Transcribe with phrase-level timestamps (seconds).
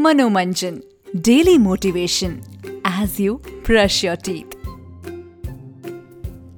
[0.00, 0.76] Manomanjan
[1.16, 2.38] daily motivation
[2.86, 3.34] as you
[3.66, 4.54] brush your teeth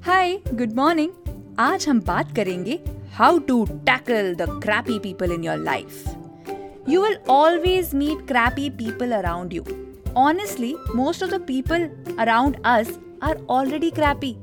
[0.06, 1.10] hi good morning
[1.58, 2.78] आज हम बात करेंगे
[3.14, 6.04] how to tackle the crappy people in your life
[6.88, 9.64] you will always meet crappy people around you
[10.16, 11.88] honestly most of the people
[12.18, 14.34] around us are already crappy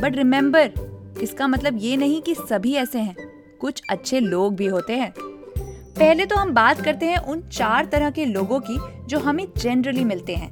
[0.00, 3.16] but remember इसका मतलब ये नहीं कि सभी ऐसे हैं।
[3.60, 5.12] कुछ अच्छे लोग भी होते हैं।
[5.98, 8.78] पहले तो हम बात करते हैं उन चार तरह के लोगों की
[9.08, 10.50] जो हमें जनरली मिलते हैं।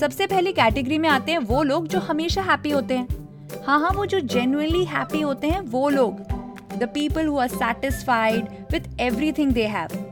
[0.00, 3.90] सबसे पहली कैटेगरी में आते हैं वो लोग जो हमेशा हैप्पी होते हैं। हाँ हाँ
[3.90, 6.20] वो जो जेन्युइनली हैप्पी होते हैं, वो लोग।
[6.78, 10.04] The people who are satisfied with everything they have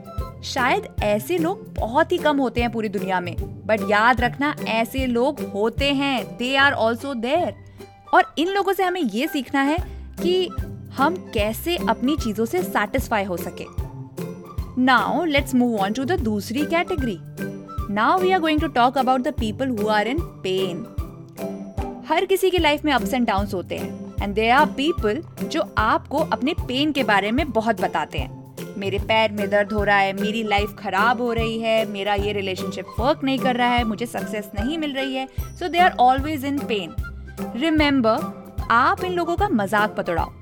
[0.45, 3.34] शायद ऐसे लोग बहुत ही कम होते हैं पूरी दुनिया में
[3.67, 7.55] बट याद रखना, ऐसे लोग होते हैं। दे आर ऑल्सो देयर
[8.15, 9.79] और इन लोगों से हमें ये सीखना है
[10.23, 10.48] कि
[10.97, 13.65] हम कैसे अपनी चीज़ों से सेटिस्फाई हो सके।
[14.78, 17.19] Now let's move on to the दूसरी category
[17.95, 20.84] now we are going to talk about the people who are in pain
[22.08, 25.62] हर किसी की लाइफ में अप्स एंड डाउन होते हैं एंड देर आर पीपल जो
[25.78, 28.42] आपको अपने पेन के बारे में बहुत बताते हैं.
[28.78, 32.33] मेरे पैर में दर्द हो रहा है, मेरी लाइफ खराब हो रही है, मेरा ये
[32.33, 35.27] रिलेशनशिप वर्क नहीं कर रहा है, मुझे सक्सेस नहीं मिल रही है.
[35.59, 36.94] So they are always in pain
[37.56, 40.33] remember आप इन लोगों का मज़ाक पतड़ाओ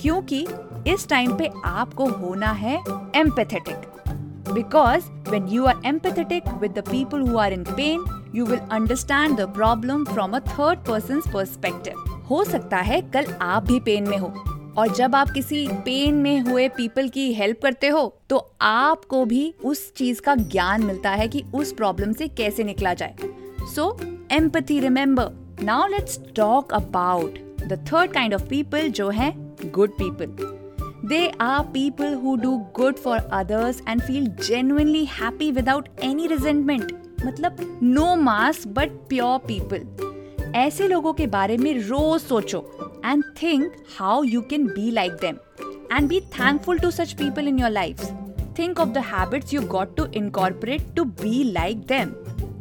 [0.00, 0.46] क्योंकि
[0.88, 2.76] इस टाइम पे आपको होना है
[3.16, 8.58] empathetic because when you are empathetic with the people who are in pain you will
[8.72, 14.08] understand the problem from a third person perspective हो सकता है कल आप भी पेन
[14.08, 14.32] में हो,
[14.78, 19.54] और जब आप किसी पेन में हुए पीपल की हेल्प करते हो तो आपको भी
[19.64, 23.14] उस चीज़ का ज्ञान मिलता है कि उस प्रॉब्लम से कैसे निकला जाए.
[23.74, 23.96] So
[24.32, 25.30] empathy remember
[25.62, 29.32] now let's talk about the third kind of people जो है
[29.70, 30.60] good people
[31.04, 36.92] they are people who do good for others and feel genuinely happy without any resentment
[37.26, 42.60] मतलब no mass but pure people ऐसे लोगों के बारे में रोज सोचो
[43.04, 45.36] and think how you can be like them
[45.92, 48.04] and be thankful to such people in your life
[48.58, 52.14] think of the habits you got to incorporate to be like them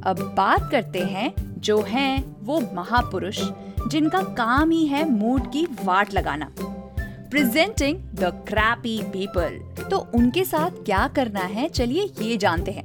[0.04, 3.40] अब बात करते हैं जो हैं वो महापुरुष,
[3.88, 6.52] जिनका काम ही है मूड की वाट लगाना।
[7.32, 9.58] प्रेजेंटिंग द क्रैपी पीपल
[9.90, 12.84] तो उनके साथ क्या करना है, चलिए ये जानते हैं।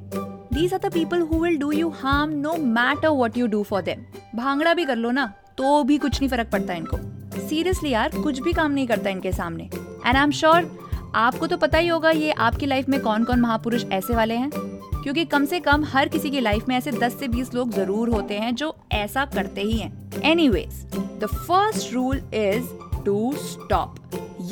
[0.52, 3.82] These are the people who will do you harm no matter what you do for
[3.82, 4.04] them
[4.36, 5.26] bhangra भी कर लो ना
[5.58, 6.96] तो भी कुछ नहीं फ़र्क पड़ता इनको।
[7.38, 10.70] सीरियसली यार, कुछ भी काम नहीं करता इनके सामने। एंड आई एम श्योर
[11.14, 14.50] आपको तो पता ही होगा, ये आपकी लाइफ में कौन कौन महापुरुष ऐसे वाले हैं?
[14.52, 18.08] क्योंकि कम से कम हर किसी की लाइफ में ऐसे 10 से 20 लोग ज़रूर
[18.10, 20.84] होते हैं जो ऐसा करते ही हैं। Anyways
[21.20, 22.66] the first rule is
[23.04, 23.94] to stop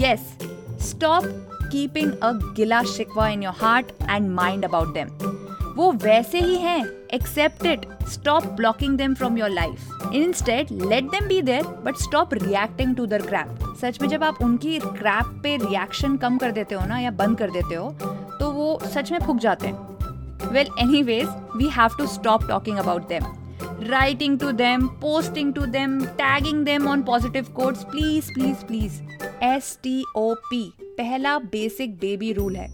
[0.00, 0.36] yes
[0.88, 1.24] stop
[1.72, 5.08] keeping a गिला शिकवा in your heart and mind about them
[5.76, 6.84] वो वैसे ही हैं
[7.14, 12.34] accept it stop blocking them from your life instead let them be there but stop
[12.34, 16.74] reacting to their crap सच में जब आप उनकी क्रैप पे रिएक्शन कम कर देते
[16.74, 17.90] हो ना या बंद कर देते हो
[18.40, 19.94] तो वो सच में फूक जाते हैं.
[20.44, 23.43] Well, anyways, we have to stop talking about them.
[23.80, 29.02] Writing to them, posting to them, tagging them on positive quotes, please, please, please.
[29.42, 30.60] S T O P.
[30.98, 32.68] पहला बेसिक बेबी रूल है।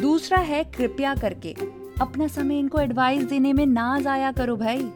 [0.00, 1.54] दूसरा है कृपया करके।
[2.00, 4.88] अपना समय इनको एडवाइस देने में ना जाया करो भाई।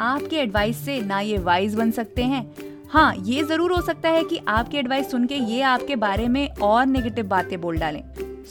[0.00, 2.46] आपके एडवाइस से ना ये वाइज बन सकते हैं।
[2.90, 6.48] हाँ ये ज़रूर हो सकता है कि आपकी एडवाइस सुन के ये आपके बारे में
[6.62, 8.02] और नेगेटिव बातें बोल डालें।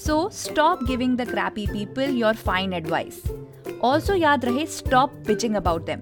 [0.05, 3.21] So stop giving the crappy people your fine advice
[3.84, 6.00] also याद रहे स्टॉप पिचिंग अबाउट देम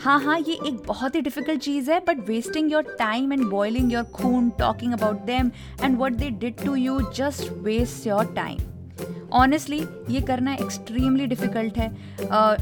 [0.00, 3.92] हाँ हाँ ये एक बहुत ही डिफ़िकल्ट चीज़ है but wasting your time and boiling
[3.92, 5.50] your खून talking about them
[5.82, 8.58] and what they did to you just waste your time
[9.32, 9.78] honestly
[10.10, 11.88] ये करना एक्सट्रीमली डिफ़िकल्ट है.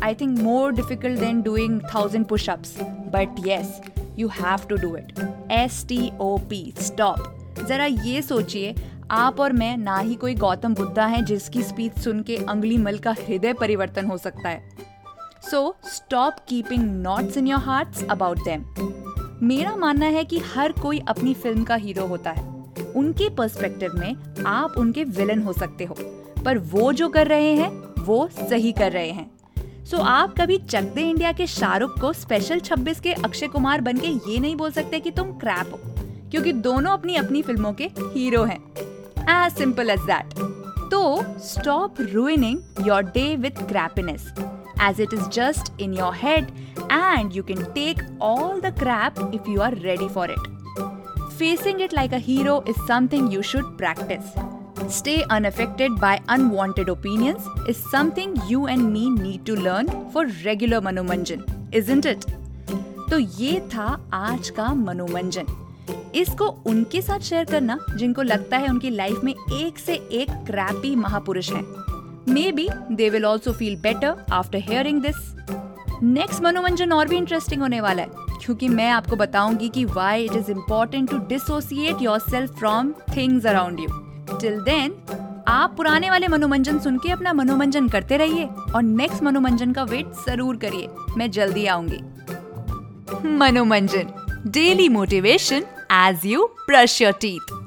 [0.02, 2.76] I think more difficult than doing thousand pushups
[3.14, 3.80] but yes
[4.18, 5.20] you have to do it
[5.52, 8.74] S T O P stop जरा ये सोचिए
[9.12, 12.98] आप और मैं ना ही कोई गौतम बुद्धा हैं जिसकी स्पीच सुन के अंगली मल
[12.98, 14.70] का हृदय परिवर्तन हो सकता है।
[15.50, 18.64] So stop keeping knots in your heart about them
[19.42, 22.64] मेरा मानना है कि हर कोई अपनी फ़िल्म का हीरो होता है।
[22.96, 24.16] उनके पर्सपेक्टिव में
[24.46, 25.94] आप उनके विलन हो सकते हो।
[26.44, 29.30] पर वो जो कर रहे हैं वो सही कर रहे हैं।
[29.84, 33.80] सो so, आप कभी चक दे इंडिया के शाहरुख को स्पेशल 26 के अक्षय कुमार
[33.80, 35.80] बन के ये नहीं बोल सकते कि तुम क्रैप हो।
[36.30, 38.91] क्योंकि दोनों अपनी अपनी फ़िल्मों के हीरो हैं।
[39.27, 40.33] As simple as that.
[40.89, 44.31] So, stop ruining your day with crappiness
[44.79, 46.51] as it is just in your head
[46.89, 50.39] and you can take all the crap if you are ready for it.
[51.33, 54.25] Facing it like a hero is something you should practice.
[54.87, 60.81] Stay unaffected by unwanted opinions is something you and me need to learn for regular
[60.81, 62.25] मनोमंजन, isn't it?
[63.09, 65.47] तो ये था आज का मनोमंजन
[66.14, 70.94] इसको उनके साथ share करना, जिनको लगता है उनकी लाइफ में एक से एक क्रैपी
[70.96, 71.64] महापुरुष हैं।
[72.52, 75.16] Maybe they will also feel better after hearing this
[76.02, 80.36] next Manoranjan और भी इंटरेस्टिंग होने वाला है, क्योंकि मैं आपको बताऊँगी कि why it
[80.36, 83.88] is important to dissociate yourself from things around you
[84.32, 84.94] till then
[85.48, 88.44] आप पुराने वाले मनोरंजन सुन के अपना मनोरंजन करते रहिए
[88.74, 90.88] और नेक्स्ट मनोरंजन का वेट ज़रूर करिए।
[91.18, 92.00] मैं जल्दी आऊँगी।
[93.28, 97.61] Manoranjan daily motivation as you brush your teeth